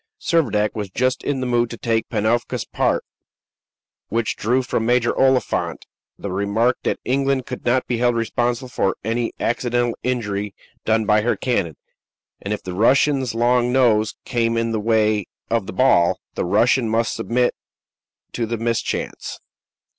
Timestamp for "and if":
12.41-12.63